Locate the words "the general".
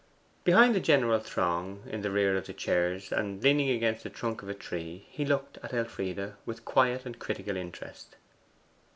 0.73-1.19